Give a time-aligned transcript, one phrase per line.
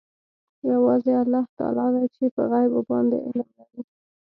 [0.71, 3.81] یوازې الله تعلی دی چې په غیبو باندې علم لري.